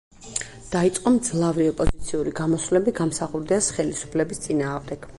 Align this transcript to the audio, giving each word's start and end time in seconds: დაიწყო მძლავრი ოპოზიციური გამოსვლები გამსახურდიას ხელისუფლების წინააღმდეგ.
დაიწყო 0.75 1.13
მძლავრი 1.17 1.69
ოპოზიციური 1.73 2.35
გამოსვლები 2.41 2.97
გამსახურდიას 3.03 3.73
ხელისუფლების 3.79 4.47
წინააღმდეგ. 4.49 5.09